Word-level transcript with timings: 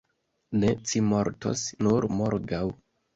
Ne, 0.61 0.69
ci 0.91 1.01
mortos 1.09 1.65
nur 1.89 2.09
morgaŭ. 2.21 2.63